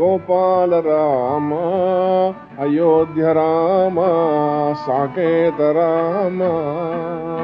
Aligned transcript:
Gopal 0.00 0.70
Ram 0.70 1.50
Kausalya 2.60 3.32
Ram 3.32 3.96
Karunya 4.76 5.60
Ram 5.60 6.38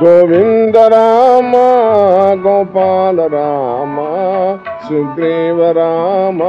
Govind 0.00 0.76
Ram 0.92 1.52
Gopal 2.42 3.20
Ram 3.32 3.96
Sugriva 4.84 5.62
Ram 5.78 6.42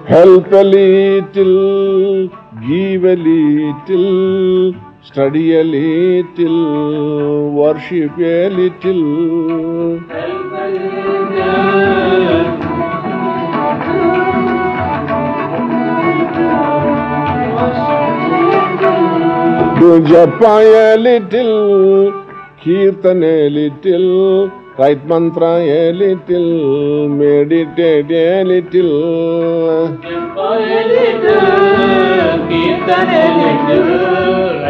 Help 0.06 0.48
a 0.54 0.64
little, 0.64 2.30
give 2.68 3.04
a 3.04 3.16
little, 3.16 4.74
study 5.06 5.56
a 5.60 5.64
little, 5.64 7.52
worship 7.52 8.18
a 8.18 8.50
little. 8.50 10.00
Do 19.80 20.00
japa 20.08 20.54
a 20.64 20.98
little, 20.98 22.14
kirtan 22.64 23.24
a 23.24 23.50
little, 23.50 24.50
write 24.78 25.06
mantra 25.06 25.60
a 25.60 25.92
little, 25.92 27.10
meditate 27.10 28.10
a 28.10 28.44
little. 28.46 29.88
A 29.88 30.00
little, 30.92 31.38
kirtan 32.48 33.10
a 33.10 33.68
little, 33.68 34.53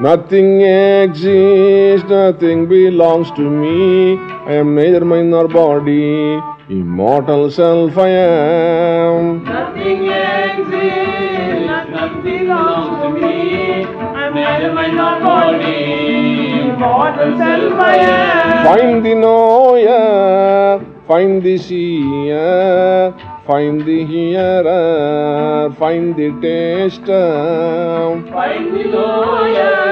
nothing 0.00 0.60
exists, 0.60 2.08
nothing 2.08 2.66
belongs 2.68 3.30
to 3.32 3.42
me. 3.42 4.16
I 4.46 4.52
am 4.54 4.74
neither 4.74 5.04
mind 5.04 5.30
nor 5.30 5.48
body, 5.48 6.40
immortal 6.68 7.50
self 7.50 7.96
I 7.96 8.08
am. 8.08 9.44
Nothing 9.44 10.04
exists, 10.06 11.66
nothing 11.90 12.22
belongs 12.22 13.02
to 13.02 13.08
me. 13.20 13.84
I'm 13.84 14.34
neither 14.34 14.72
my 14.74 14.86
nor 14.88 15.20
body, 15.20 16.60
immortal 16.60 17.36
self 17.38 17.80
I 17.80 17.96
am. 17.96 18.66
Find 18.66 19.04
the 19.06 19.14
knower, 19.14 20.84
find 21.06 21.42
the 21.42 21.56
seer, 21.58 23.14
find 23.46 23.80
the 23.84 24.04
hearer, 24.04 25.72
find 25.78 26.16
the 26.16 26.30
taster. 26.42 28.22
Find 28.32 28.74
the 28.74 28.84
lawyer, 28.88 29.85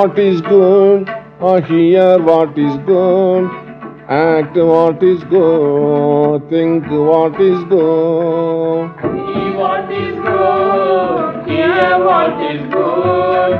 what 0.00 0.18
is 0.18 0.40
good, 0.40 1.10
or 1.40 1.60
hear 1.60 2.18
what 2.18 2.58
is 2.58 2.74
good, 2.86 3.48
act 4.08 4.56
what 4.56 5.02
is 5.02 5.22
good, 5.24 6.48
think 6.48 6.86
what 7.08 7.38
is 7.38 7.58
good. 7.72 8.94
See 9.02 9.50
what 9.60 9.92
is 9.92 10.14
good, 10.28 11.48
hear 11.50 11.98
what 12.06 12.40
is 12.50 12.62
good, 12.72 13.52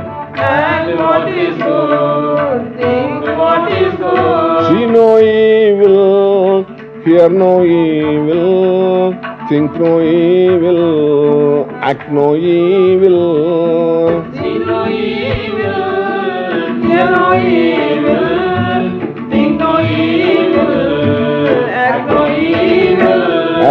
act 0.53 0.97
what 1.03 1.29
is 1.29 1.55
good, 1.61 2.75
think 2.79 3.23
what 3.41 3.71
is 3.83 3.93
good. 4.01 4.65
See 4.71 4.85
no 4.97 5.07
evil, 5.19 6.65
hear 7.05 7.29
no 7.29 7.63
evil, 7.63 9.13
think 9.47 9.71
no 9.73 9.93
evil, 10.01 11.69
act 11.91 12.11
no 12.11 12.35
evil. 12.35 14.25
See 14.33 14.57
no 14.57 14.87
evil, 14.87 16.10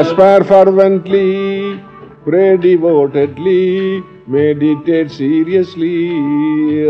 Aspire 0.01 0.45
fervently, 0.45 1.81
pray 2.25 2.57
devotedly, 2.57 4.03
Meditate 4.31 5.11
seriously, 5.11 6.11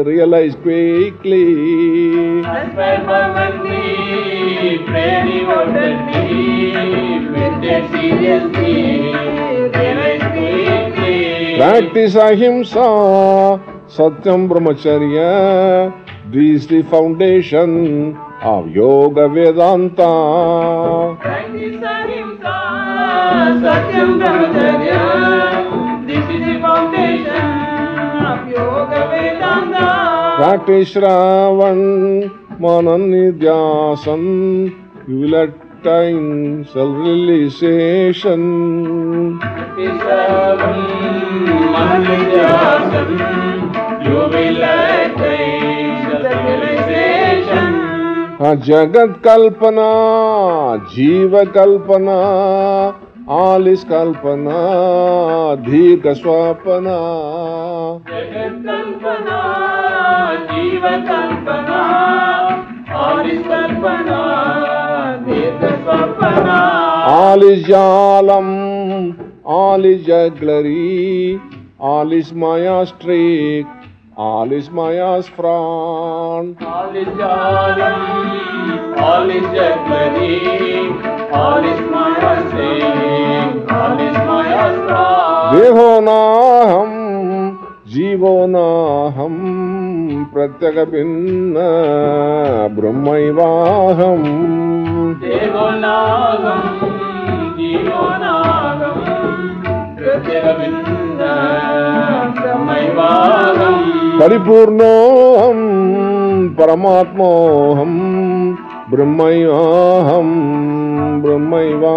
realize 0.05 0.55
quickly. 0.57 2.41
Aspire 2.41 3.01
fervently, 3.07 4.79
pray 4.85 5.25
devotedly, 5.25 6.75
meditate 7.31 7.91
seriously, 7.93 9.09
realize 9.73 10.25
quickly. 10.35 11.57
Practice 11.57 12.15
ahimsa, 12.15 13.59
satyam 13.91 14.49
brahmacharya. 14.49 15.91
This 16.31 16.63
is 16.63 16.69
the 16.69 16.83
foundation 16.85 18.17
of 18.41 18.71
yoga 18.71 19.29
vedanta. 19.29 20.07
Satyam 23.65 24.11
brahmacharya. 24.21 25.03
This 26.07 26.25
is 26.35 26.41
the 26.47 26.57
foundation 26.63 27.47
of 28.31 28.49
yoga 28.49 29.01
vedanta. 29.11 29.89
Practice 30.39 30.95
Shravan, 30.95 31.81
Manan 32.61 33.11
Nidyasan, 33.11 34.23
you 35.09 35.19
will 35.19 35.35
attain 35.35 36.65
self-realization. 36.73 38.43
You 39.77 39.91
will 39.91 40.11
attain 42.71 43.70
self-realization. 46.23 47.71
जगत 48.67 49.21
कल्पना 49.25 49.89
जीव 50.93 51.37
कल्पना 51.55 52.17
all is 53.39 53.83
कल्पना 53.85 54.61
दीर्घ 55.67 56.07
स्वप्ना 56.21 56.97
जगत्कल्पना 58.09 59.41
जीवकल्पना 60.51 61.81
आदिकल्पना 63.01 64.21
दीर्घस्वप्ना 65.27 66.59
all is 67.11 67.67
जालम 67.67 68.49
all is 69.59 70.05
jugglery 70.07 71.41
all is 71.91 72.33
maya 72.43 72.83
streak 72.85 73.80
All 74.23 74.53
is 74.53 74.69
Maya's 74.69 75.29
frown. 75.29 76.55
All 76.61 76.95
is 76.95 77.09
Jari, 77.21 77.93
all 79.05 79.31
is 79.31 79.47
Jaglari, 79.57 81.33
all 81.33 81.65
is 81.65 81.81
Maya's 81.91 82.53
thing, 82.53 83.71
all 83.77 83.99
is 84.09 84.17
Maya's 84.29 84.77
frown. 84.85 85.55
Deho 85.55 85.89
Naham, 86.09 86.93
Jeevo 87.89 88.35
Naham, 88.57 89.35
Pratyaga 90.31 90.85
Binna, 90.93 91.71
Brahmaivaham. 92.77 94.23
Deho 95.25 95.67
Naham, 95.81 97.57
Jeevo 97.57 98.21
परिपूर्ण 104.21 104.81
हम 105.39 105.59
परमात्मा 106.59 107.29
ब्रह्म 107.81 108.31
ब्रह्म 108.91 109.23
हम 110.09 110.29
सोहम 111.23 111.95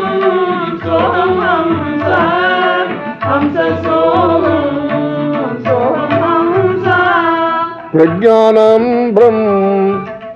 प्रज्ञानं 7.95 8.85
ब्रह्म 9.15 9.43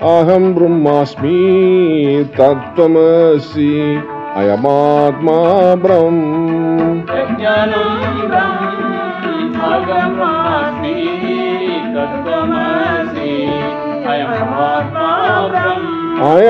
अहं 0.10 0.46
ब्रह्मास्मि 0.56 1.40
तत्त्वमसि 2.38 3.74
अयमात्मा 4.42 5.40
ब्रह्म 5.86 6.20
प्रज्ञानं 7.10 7.92
ब्रह्मगमास्मि 8.32 9.76
तत्त्वमसि 11.96 13.34
अयमात्मा 14.14 15.10
ब्रह्म 15.48 15.90
I 16.22 16.44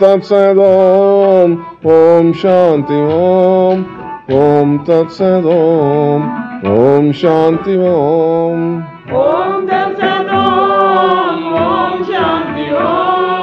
तत्सद 0.00 0.58
Om 1.86 2.32
Shanti 2.34 2.98
Om 3.14 3.80
Om 4.34 4.76
तत्सदोम 4.84 6.24
Om 6.70 7.10
Shanti 7.20 7.74
Om 7.88 8.60
Om 9.18 9.66
तत्सदोम 9.70 11.38
Om 11.58 12.02
Shanti 12.10 12.66
Om 12.74 13.40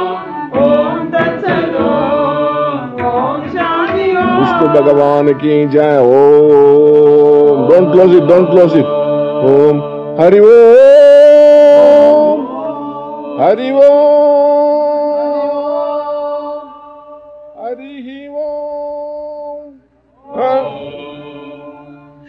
Shanti 3.55 4.07
Om 4.15 4.73
भगवान 4.75 5.33
की 5.41 5.57
जय 5.67 5.97
हो 5.97 6.23
don't 7.69 7.91
close 7.91 8.15
it 8.15 8.23
don't 8.29 8.49
close 8.49 8.77
it 8.77 8.89
Om 9.51 9.83
Hari 10.21 10.39
Om 10.39 10.53
Hari 13.41 13.71
Om 13.79 14.44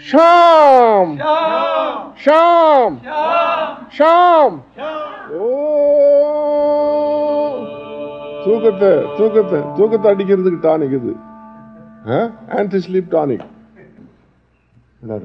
Shalom. 0.06 1.18
Shalom. 2.16 2.92
Shalom. 3.90 4.52
Oh. 5.36 5.62
தூக்கத்தை 8.44 8.90
தூக்கத்தை 9.18 9.58
தூக்கத்தை 9.78 10.08
அடிக்கிறதுக்கு 10.10 10.58
டானிக் 10.66 10.94
இது 10.98 11.12
ஆன்டி 12.58 12.78
ஸ்லீப் 12.84 13.08
டானிக் 13.14 13.46
என்ன 15.02 15.16